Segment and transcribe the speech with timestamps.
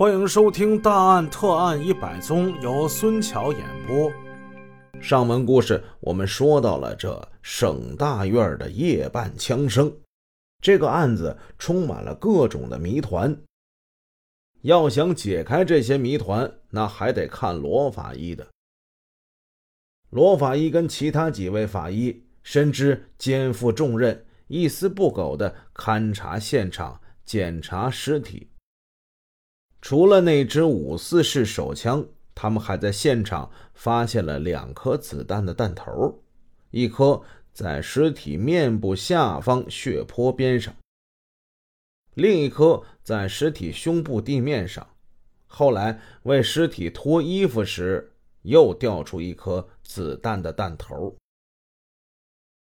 [0.00, 4.10] 欢迎收听《大案特案一百宗》，由孙桥演播。
[4.98, 9.94] 上文故事我们说到了这省大院的夜半枪声，
[10.62, 13.38] 这个案子充满了各种的谜团。
[14.62, 18.48] 要想解开这些谜团，那还得看罗法医的。
[20.08, 28.49] 罗法医跟其他几位法医深知肩负重任，一丝不苟地勘察现场、检查尸体。
[29.80, 36.22] 除了那支五四式手枪，他们还在现场发现了两颗子弹的弹头，
[36.70, 37.22] 一颗
[37.52, 40.74] 在尸体面部下方血泊边上，
[42.14, 44.86] 另一颗在尸体胸部地面上。
[45.46, 51.16] 后来为尸体脱衣服时，又掉出一颗子弹的弹头。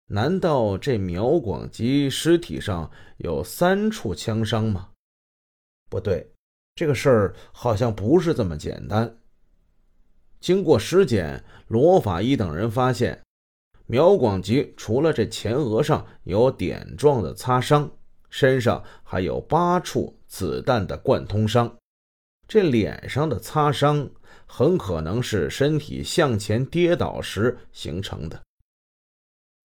[0.07, 4.89] 难道这苗广吉尸体上有三处枪伤吗？
[5.89, 6.29] 不对。
[6.75, 9.17] 这个事儿好像不是这么简单。
[10.41, 13.23] 经过尸检，罗法医等人发现，
[13.87, 17.89] 苗广吉除了这前额上有点状的擦伤，
[18.29, 21.73] 身上还有八处子弹的贯通伤。
[22.45, 24.07] 这脸上的擦伤
[24.45, 28.39] 很可能是身体向前跌倒时形成的。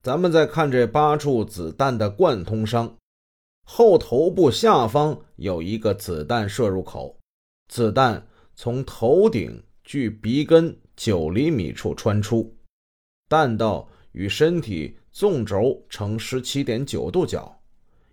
[0.03, 2.97] 咱们再看这八处子弹的贯通伤。
[3.73, 7.17] 后头部下方有一个子弹射入口，
[7.69, 12.53] 子弹从头顶距鼻根九厘米处穿出，
[13.29, 17.63] 弹道与身体纵轴呈十七点九度角。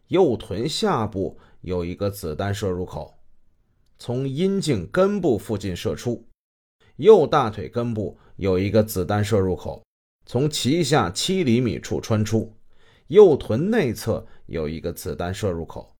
[0.09, 3.17] 右臀下部有一个子弹射入口，
[3.97, 6.23] 从阴茎根部附近射出；
[6.97, 9.83] 右大腿根部有一个子弹射入口，
[10.27, 12.55] 从脐下七厘米处穿出。
[13.07, 15.95] 右臀内侧有一个子弹射入口，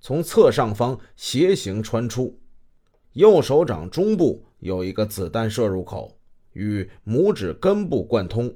[0.00, 2.38] 从侧上方斜行穿出；
[3.12, 6.18] 右手掌中部有一个子弹射入口，
[6.52, 8.48] 与拇指根部贯通；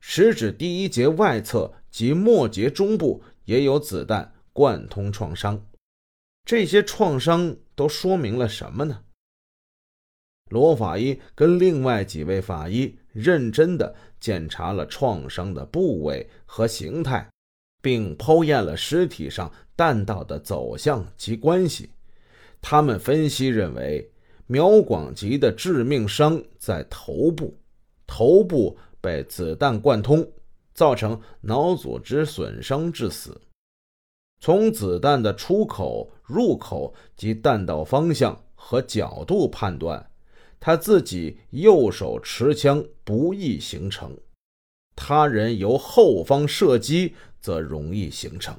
[0.00, 5.66] 食指第一节外侧及末节中部也有子弹贯通创伤。
[6.44, 9.04] 这些创伤都说明了什么呢？
[10.50, 17.26] 罗法医跟另外几位法医认真地检查了创伤的部位和形态，
[17.80, 21.88] 并剖验了尸体上弹道的走向及关系。
[22.60, 24.10] 他们分析认为，
[24.46, 27.56] 苗广吉的致命伤在头部，
[28.06, 30.26] 头部被子弹贯通，
[30.74, 33.40] 造成脑组织损伤致死。
[34.40, 40.10] 从子弹的出口、入口及弹道方向和角度判断。
[40.66, 44.16] 他自己右手持枪不易形成，
[44.96, 48.58] 他人由后方射击则容易形成。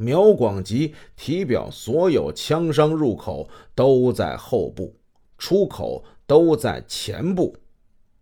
[0.00, 4.92] 苗广吉体表所有枪伤入口都在后部，
[5.38, 7.56] 出口都在前部，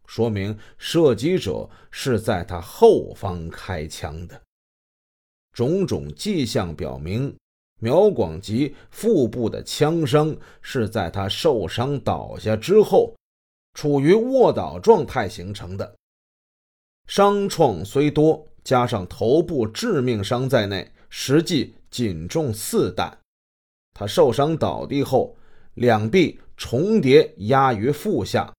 [0.04, 4.38] 说明射击者是在他后方开枪的。
[5.54, 7.34] 种种迹象表明。
[7.82, 13.12] 苗广吉腹部的枪伤是在他受伤倒下之后，
[13.74, 15.96] 处于卧倒状态形成的。
[17.08, 23.18] 伤创虽多，加上头部致命伤在内，实际仅中四弹。
[23.92, 25.34] 他受伤倒地后，
[25.74, 28.54] 两臂重叠压于腹下，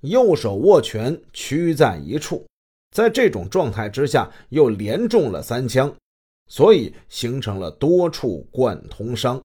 [0.00, 2.44] 右手握拳屈在一处，
[2.90, 5.94] 在这种状态之下，又连中了三枪。
[6.46, 9.42] 所以形成了多处贯通伤。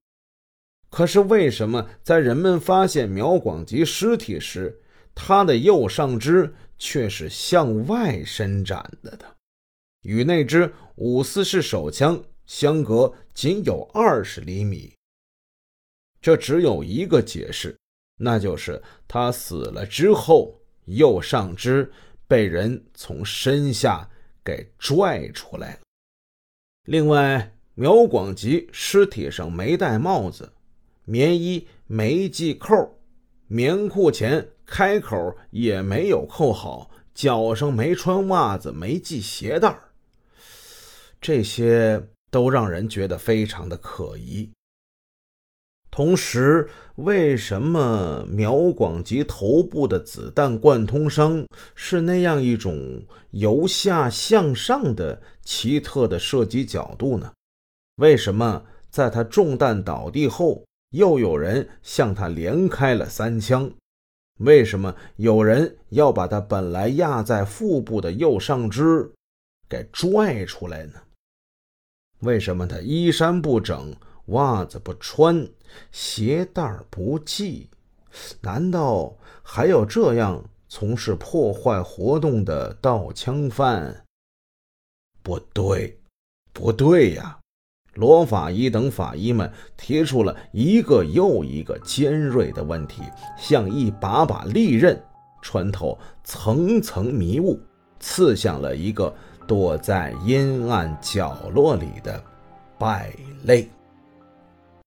[0.90, 4.82] 可是为什么在人们发现苗广吉尸体时，
[5.14, 9.26] 他的右上肢却是向外伸展的呢？
[10.02, 14.94] 与那支五四式手枪相隔仅有二十厘米。
[16.22, 17.78] 这只有一个解释，
[18.18, 21.92] 那就是他死了之后，右上肢
[22.28, 24.10] 被人从身下
[24.44, 25.80] 给拽出来了。
[26.86, 30.54] 另外，苗广吉尸体上没戴帽子，
[31.06, 33.00] 棉衣没系扣，
[33.48, 39.78] 棉裤前开口也没有扣好，脚上没穿袜子，没系鞋带
[41.22, 44.50] 这些都让人觉得非常的可疑。
[45.92, 57.32] 同时，为什么苗广吉头部的子弹贯通伤是那样一种由下向上的奇特的射击角度呢？
[57.96, 63.70] 为什么在他中弹倒地后，又有人向他连开了三枪？
[64.38, 69.12] 为什么有人要把他本来压在腹部的右上肢
[69.68, 70.94] 给拽出来呢？
[72.20, 73.94] 为什么他衣衫不整，
[74.28, 75.46] 袜子不穿？
[75.92, 77.70] 鞋带不系，
[78.42, 84.04] 难道还有这样从事破坏活动的盗枪犯？
[85.22, 86.00] 不对，
[86.54, 87.38] 不对呀！
[87.96, 93.04] 罗法医等法医们提出了一个又一个尖锐的问题，
[93.38, 95.00] 像一把把利刃，
[95.42, 97.60] 穿透层层迷雾，
[98.00, 99.14] 刺向了一个
[99.46, 102.24] 躲在阴暗角落里的
[102.78, 103.14] 败
[103.44, 103.70] 类。